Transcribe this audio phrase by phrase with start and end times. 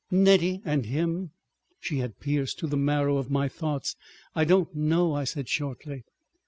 [0.09, 1.29] "Nettie and—him."
[1.79, 3.95] She had pierced to the marrow of my thoughts.
[4.33, 6.03] "I don't know," I said shortly.